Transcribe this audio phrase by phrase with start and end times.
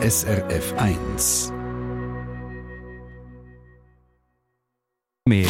[0.00, 1.52] SRF 1.
[5.28, 5.48] Mehr.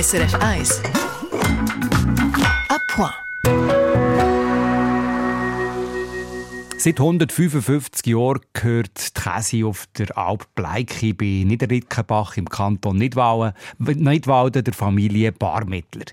[0.00, 0.82] SRF 1.
[2.68, 3.79] À point.
[6.82, 13.52] Seit 155 Jahren gehört die Käse auf der Alp Bleiki bei Niederrickenbach im Kanton Nidwalden,
[13.76, 16.06] Nidwalden der Familie Barmittler.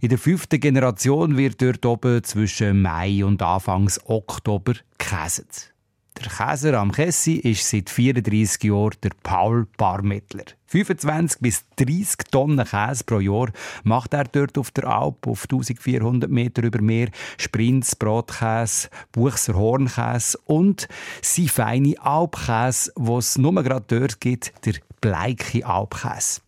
[0.00, 5.72] In der fünften Generation wird dort oben zwischen Mai und Anfangs Oktober gekäset.
[6.18, 10.46] Der Käser am Kessi ist seit 34 Jahren der Paul Barmittler.
[10.66, 13.50] 25 bis 30 Tonnen Käse pro Jahr
[13.84, 17.10] macht er dort auf der Alp auf 1400 Meter über Meer.
[17.36, 20.88] Sprints, Brotkäse, Buchser Hornkäse und
[21.22, 26.40] sein feine Alpkäse, was nur gerade dort gibt, der bleike Alpkäse.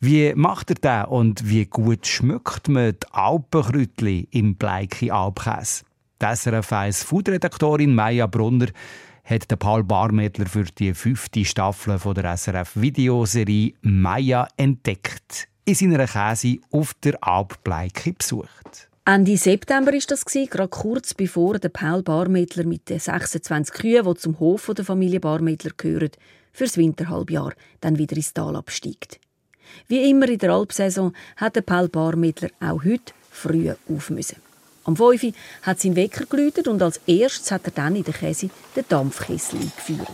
[0.00, 5.84] Wie macht er das und wie gut schmeckt man die Alpenkräutchen im bleiki Alpkäse?
[6.20, 8.66] Die SRF 1 Foodredaktorin Maya Brunner
[9.22, 15.46] hat den Paul Barmettler für die fünfte Staffel von der SRF Videoserie Maya entdeckt.
[15.64, 18.88] In seiner Käse auf der Alp Bleike besucht.
[19.04, 24.14] Ende September ist das gerade kurz bevor der Paul Barmettler mit den 26 Kühen, die
[24.16, 26.10] zum Hof der Familie Barmettler gehören,
[26.52, 29.20] fürs Winterhalbjahr dann wieder ins Tal absteigt.
[29.86, 34.47] Wie immer in der Alpsaison hat der Paul Barmettler auch heute früh auf müssen.
[34.88, 38.48] Am 5 hat sein Wecker geläutet und als erstes hat er dann in der Käse
[38.74, 40.08] den Dampfkessel eingeführt.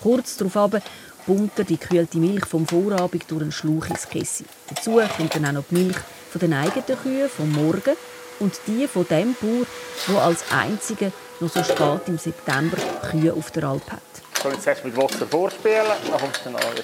[0.00, 0.80] Kurz darauf
[1.26, 4.46] pumpt er die gekühlte Milch vom Vorabend durch einen Schlauch ins Kessel.
[4.68, 5.96] Dazu kommt dann auch noch die Milch
[6.30, 7.96] von den eigenen Kühen vom Morgen
[8.38, 9.66] und die von dem Bauer,
[10.06, 12.76] der als einziger noch so spät im September
[13.10, 14.02] Kühe auf der Alp hat.
[14.36, 16.74] Ich kann jetzt erst mit Wasser vorspielen, dann kommt dann auch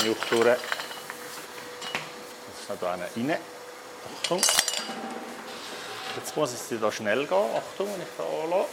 [0.00, 0.46] die Milch durch.
[0.46, 0.56] Das
[2.62, 3.36] ist noch da rein.
[4.22, 4.40] Achtung.
[6.16, 7.36] Jetzt muss es hier schnell gehen.
[7.56, 8.68] Achtung, wenn ich da anlasse.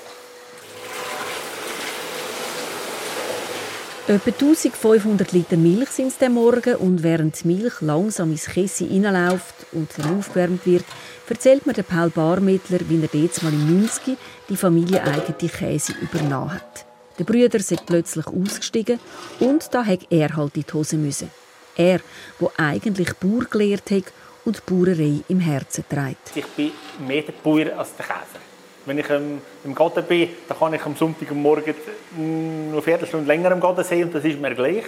[4.05, 9.55] Etwa 1500 Liter Milch sind es Morgen und während die Milch langsam ins Kessel hineinläuft
[9.71, 10.83] und dann aufgewärmt wird,
[11.29, 14.17] erzählt mir der Paul Barmittler, wie er jetzt mal im 90
[14.49, 16.85] die familieneigene Käse übernommen hat.
[17.17, 18.99] Der Brüder ist plötzlich ausgestiegen
[19.39, 21.31] und da hat er halt in die Hose müssen.
[21.77, 22.01] Er,
[22.39, 24.03] wo eigentlich Bauer gelehrt hat
[24.45, 26.35] und die Bauerei im Herzen trägt.
[26.35, 26.71] Ich bin
[27.07, 28.39] mehr der Bauer als der Käser.
[28.85, 31.73] Wenn ich ähm, im Garten bin, dann kann ich am Sonntagmorgen
[32.17, 34.83] mm, eine Viertelstunde länger im Garten sein und das ist mir gleich.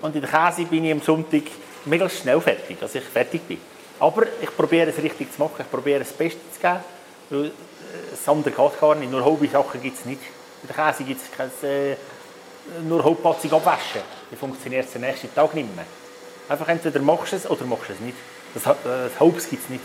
[0.00, 1.42] Und in der Käse bin ich am Sonntag
[1.84, 3.58] möglichst schnell fertig, dass ich fertig bin.
[4.00, 6.80] Aber ich probiere es richtig zu machen, ich probiere das Beste zu geben,
[7.30, 7.50] weil äh,
[8.10, 9.10] das andere geht gar nicht.
[9.10, 10.20] Nur Hobby-Sachen gibt es nicht.
[10.62, 11.96] In der Käse gibt es kein, äh,
[12.88, 14.00] nur halbpatzig abwaschen.
[14.30, 15.84] Die funktioniert den nächsten Tag nicht mehr.
[16.48, 18.16] Einfach entweder machst du es oder machst du es nicht.
[18.56, 19.84] Das, das Hopes gibt es nicht.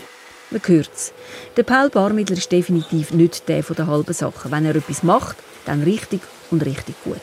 [0.50, 1.12] Man hört es.
[1.58, 4.50] Der Paul Barmittler ist definitiv nicht der von der halben Sache.
[4.50, 7.20] Wenn er etwas macht, dann richtig und richtig gut.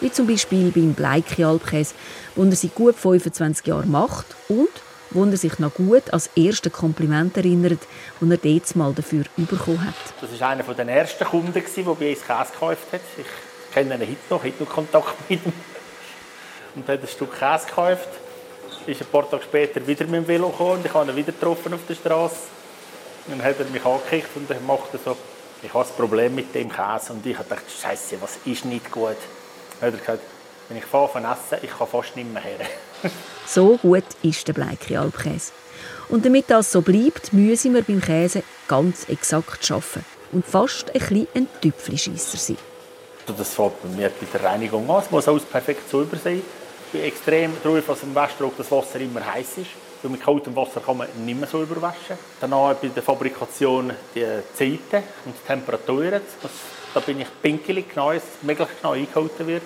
[0.00, 1.94] Wie zum Beispiel beim Bleiki Alpkäse,
[2.34, 4.70] wo er seit gut 25 Jahren macht und
[5.10, 7.80] wo er sich noch gut als erste Kompliment erinnert,
[8.20, 9.94] das er dort mal dafür bekommen hat.
[10.20, 13.00] Das war einer der ersten Kunden, der bei uns Käse gekauft hat.
[13.16, 15.52] Ich kenne ihn heute noch, heute noch Kontakt mit ihm.
[16.74, 18.08] Und hat ein Stück Käse gekauft
[18.88, 21.32] ist ein paar Tage später wieder mit dem Velo gekommen und ich habe ihn wieder
[21.32, 22.36] getroffen auf der Straße.
[23.26, 25.16] Dann hat er mich angekickt und er machte so,
[25.62, 27.12] ich habe ein Problem mit dem Käse.
[27.12, 29.16] Und ich habe gedacht, Scheiße, was ist nicht gut?
[29.80, 30.22] Dann hat er gesagt,
[30.68, 32.58] wenn ich fahre von essen, ich kann fast nicht mehr her.
[33.46, 35.52] so gut ist der Bleike Alpkäse.
[36.08, 40.98] Und damit das so bleibt, müssen wir beim Käse ganz exakt arbeiten und fast ein
[40.98, 42.58] bisschen ein Tüpfelscheisser sein.
[43.26, 45.02] Das fängt bei mir bei der Reinigung an.
[45.02, 46.42] Es muss alles perfekt sauber sein
[46.92, 49.70] bin extrem drauf, dass im Waschdruck das Wasser immer heiß ist.
[50.02, 52.16] Weil mit kaltem Wasser kann man nicht mehr so überwaschen.
[52.40, 56.20] Danach bei der Fabrikation die Zeiten und die Temperaturen.
[56.94, 59.62] Da bin ich pinkelig genau, dass es möglichst genau eingehalten wird.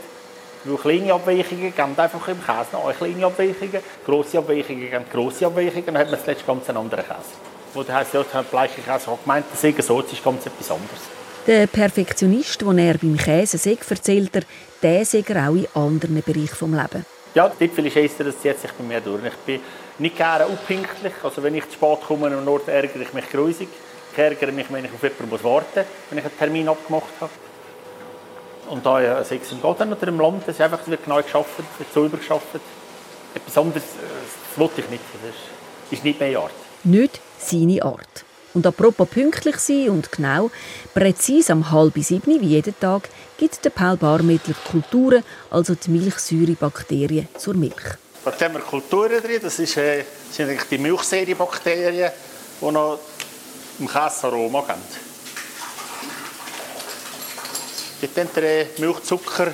[0.65, 3.83] Weil kleine Abweichungen geben einfach im Käse noch kleine Abweichungen.
[4.07, 5.87] Grosse Abweichungen geben grosse Abweichungen.
[5.87, 7.33] Dann hat man zuletzt ganz einen anderen Käse.
[7.75, 11.01] Wo der heisst, ja, der bleiche Käse hat gemeint, der Segen ist ganz etwas anderes.
[11.47, 14.43] Der Perfektionist, den er beim Käse sagt, erzählt er,
[14.83, 17.12] der sei er auch in anderen Bereichen des Lebens.
[17.35, 19.25] Ja, dort vielleicht heisst das zieht sich bei mir durch.
[19.25, 19.61] Ich bin
[19.99, 21.15] nicht gerne unpünktlich.
[21.23, 23.69] Also wenn ich zu spät komme an Ort, ärgere ich mich grusig.
[24.13, 27.15] Ich ärgere mich, wenn ich auf jemanden muss warten muss, wenn ich einen Termin abgemacht
[27.21, 27.33] habe.
[28.69, 31.23] Und da ja, sei es im Garten oder im Land, das ist einfach wird genau
[31.23, 32.47] geschafft, wird sauber geschafft.
[33.35, 33.83] Etwas anderes
[34.53, 35.03] das wollte ich nicht.
[35.13, 35.35] Das
[35.91, 36.53] ist nicht meine Art.
[36.85, 38.25] Nicht seine Art.
[38.55, 40.51] Und apropos pünktlich sein und genau,
[40.93, 43.09] präzise am halb sieben wie jeden Tag,
[43.39, 47.97] gibt der Paul Barmittler Kulturen, also die Milchsäurebakterien, zur Milch.
[48.25, 49.41] Was haben wir Kulturen drin?
[49.43, 52.13] Das, ist, äh, sind die Milchsäurebakterien,
[52.61, 52.99] die noch
[53.79, 54.81] im Käse Aroma geben.
[58.15, 59.53] dann den Milchzucker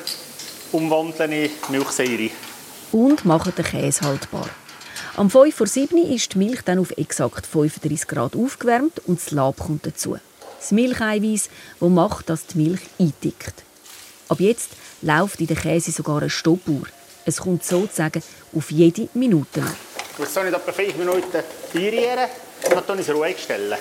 [0.73, 2.31] umwandeln in Milchsäure.
[2.93, 4.49] Und machen den Käse haltbar.
[5.19, 9.32] Am 5 vor 7 ist die Milch dann auf exakt 35 Grad aufgewärmt und das
[9.32, 10.17] Lab kommt dazu.
[10.61, 11.50] Das Milcheiweiß,
[11.81, 13.65] das macht, dass die Milch eintickt.
[14.29, 14.70] Ab jetzt
[15.03, 16.87] läuft in der Käse sogar eine Stoppuhr.
[17.25, 18.23] Es kommt sozusagen
[18.55, 19.65] auf jede Minute.
[20.12, 21.43] Ich muss es nicht etwa 5 Minuten
[21.75, 22.29] einrühren
[22.76, 23.76] und dann es ruhig stellen.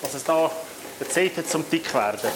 [0.00, 0.50] Dass es da
[0.98, 2.30] die Zeit hat, zum dick werden.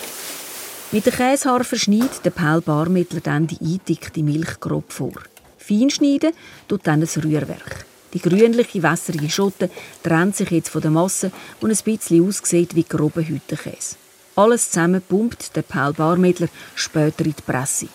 [0.92, 5.14] Mit dem Käsehaar verschneidet der Paul Barmittler dann die eindickte Milch grob vor.
[5.56, 6.34] Fein schneiden
[6.68, 7.86] tut dann das Rührwerk.
[8.14, 9.70] Die grünliche, wässrige Schotte
[10.02, 13.96] trennt sich jetzt von der Masse und ein bisschen aussieht wie grober Hüttenkäse.
[14.34, 17.88] Alles zusammen pumpt der Paul Barmittler später in die Presse.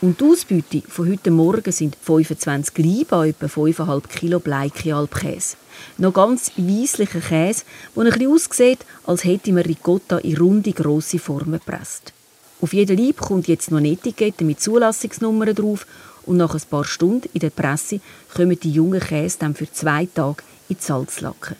[0.00, 5.56] Und die Ausbeute von heute Morgen sind 25 Laiben an etwa 5,5 Kilo Bleike Alpkäse.
[5.98, 7.64] Noch ganz weisslicher Käse,
[7.94, 12.12] der ein bisschen aussieht, als hätte man Ricotta in runde, grosse Formen gepresst.
[12.60, 15.86] Auf jeden Leib kommt jetzt noch eine Etikette mit Zulassungsnummern drauf
[16.26, 18.00] und nach ein paar Stunden in der Presse
[18.34, 21.56] kommen die jungen Käse dann für zwei Tage in die Salzlacke.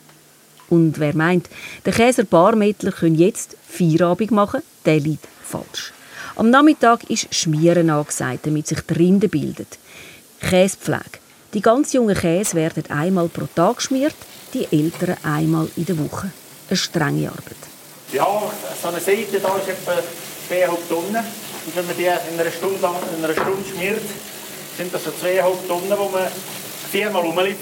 [0.69, 1.49] Und wer meint,
[1.85, 5.93] der Käser Barmettler können jetzt Feierabend machen, der liegt falsch.
[6.37, 9.79] Am Nachmittag ist Schmieren angesagt, damit sich die Rinde bildet.
[10.41, 11.21] Käsepflege.
[11.53, 14.15] Die ganz jungen Käse werden einmal pro Tag geschmiert,
[14.55, 16.31] die älteren einmal in der Woche.
[16.69, 17.63] Eine strenge Arbeit.
[18.13, 18.27] Ja,
[18.81, 19.93] so eine Seite da ist etwa
[20.51, 21.17] 2,5 Tonnen.
[21.67, 22.79] Und wenn man die in einer Stunde,
[23.19, 24.03] in einer Stunde schmiert,
[24.77, 26.29] sind das so 2,5 Tonnen, die man
[26.91, 27.59] viermal rumlegt.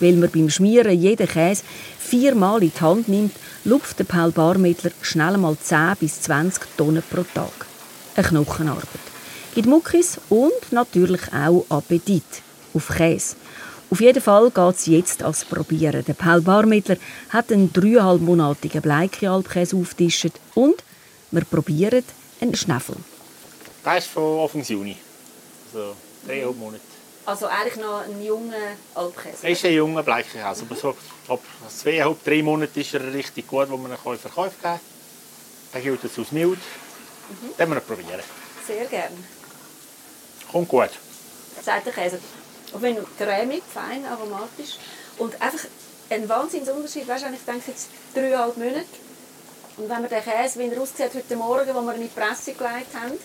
[0.00, 1.62] Weil man beim Schmieren jeden Käse
[1.98, 7.02] viermal in die Hand nimmt, lupft der Paul Barmittler schnell einmal 10 bis 20 Tonnen
[7.08, 7.66] pro Tag.
[8.14, 8.86] Eine Knochenarbeit.
[9.54, 12.24] Gibt Muckis und natürlich auch Appetit
[12.74, 13.36] auf Käse.
[13.90, 16.04] Auf jeden Fall geht es jetzt als Probieren.
[16.04, 16.96] Der Paul Barmittler
[17.30, 20.84] hat einen dreieinhalbmonatigen Bleike-Alpkäse aufgetischt und
[21.30, 22.04] wir probieren
[22.40, 22.96] einen Schnäffel.
[23.84, 24.96] Das ist von Anfang Juni.
[25.72, 25.94] Also
[26.26, 26.82] dreieinhalb Monate.
[27.26, 28.56] Also eigentlich noch ein junger
[28.94, 29.36] Alpkäse?
[29.42, 30.44] Das ist ein junger Bleikäse.
[30.44, 30.96] Aber so
[31.28, 34.80] ab zweieinhalb, drei Monaten ist er richtig gut, wo man ihn verkaufen kann.
[35.72, 36.58] Dann gilt es aus mild.
[36.58, 37.56] Mhm.
[37.58, 38.22] Den wir probieren.
[38.66, 39.16] Sehr gerne.
[40.50, 40.90] Kommt gut.
[41.66, 42.18] Der Käse.
[42.72, 44.78] Und wenn cremig, fein, aromatisch
[45.18, 45.66] und einfach
[46.10, 47.06] ein Wahnsinnsunterschied.
[47.06, 48.86] Weißt du, ich denke jetzt dreieinhalb Monate.
[49.76, 52.20] Und wenn man den Käse, wie er aussieht heute Morgen, wo wir ihn in die
[52.20, 53.18] Presse gelegt haben,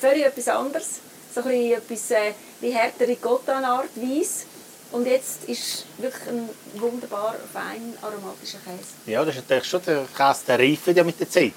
[0.00, 1.00] völlig etwas anderes.
[1.34, 4.46] So ein bisschen etwas äh, wie härtere Ricotta-Art, weiss.
[4.92, 8.94] Und jetzt ist wirklich ein wunderbar fein aromatischer Käse.
[9.06, 11.52] Ja, das ist natürlich schon der Käse, der reift ja mit der Zeit.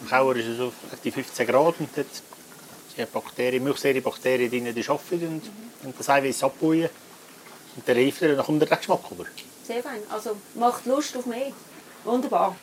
[0.00, 0.72] Im Kauer ist es so
[1.04, 2.06] die 15 Grad und dort
[2.96, 5.50] sind Bakterien, Milchsäurebakterien drin, die arbeiten und, mhm.
[5.84, 6.88] und das Eiweiß abbauen.
[7.76, 9.26] Und dann reift und dann kommt der Geschmack über.
[9.64, 10.02] Sehr fein.
[10.10, 11.52] Also macht Lust auf mehr.
[12.02, 12.56] Wunderbar.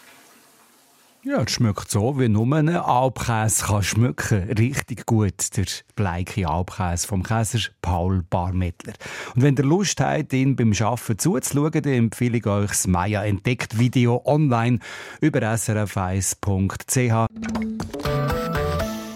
[1.23, 4.49] Ja, es schmeckt so, wie nur ein Alpkäse kann schmecken.
[4.57, 5.65] Richtig gut, der
[5.95, 8.93] bleike Alpkäse vom Käser Paul Barmettler.
[9.35, 13.23] Und wenn ihr Lust habt, ihn beim Arbeiten zuzuschauen, dann empfehle ich euch das Maya
[13.23, 14.79] entdeckt Video online
[15.19, 17.27] über srf1.ch.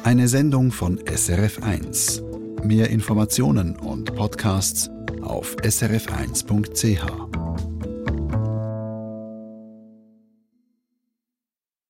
[0.03, 2.21] Eine Sendung von SRF1.
[2.63, 4.91] Mehr Informationen und Podcasts
[5.23, 7.34] auf srf1.ch.